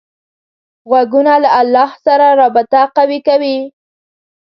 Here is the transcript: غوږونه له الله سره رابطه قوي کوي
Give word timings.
غوږونه 0.89 1.33
له 1.43 1.49
الله 1.59 1.91
سره 2.05 2.27
رابطه 2.41 2.81
قوي 2.97 3.19
کوي 3.27 3.57